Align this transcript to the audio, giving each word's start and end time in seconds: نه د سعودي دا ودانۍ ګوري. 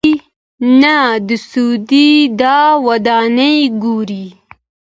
نه 0.81 0.97
د 1.27 1.29
سعودي 1.49 2.11
دا 2.41 2.57
ودانۍ 2.87 3.57
ګوري. 3.83 4.27